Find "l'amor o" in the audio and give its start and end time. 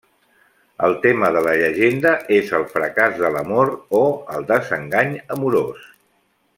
3.37-4.03